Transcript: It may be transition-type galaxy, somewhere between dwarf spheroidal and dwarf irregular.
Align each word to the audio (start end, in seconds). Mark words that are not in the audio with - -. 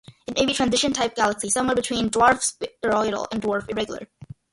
It 0.25 0.33
may 0.35 0.47
be 0.47 0.53
transition-type 0.55 1.15
galaxy, 1.15 1.51
somewhere 1.51 1.75
between 1.75 2.09
dwarf 2.09 2.41
spheroidal 2.41 3.27
and 3.31 3.39
dwarf 3.39 3.69
irregular. 3.69 4.07